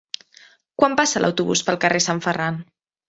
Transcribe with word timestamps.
Quan 0.83 0.95
passa 1.01 1.21
l'autobús 1.23 1.63
pel 1.67 1.79
carrer 1.85 2.01
Sant 2.07 2.23
Ferran? 2.29 2.59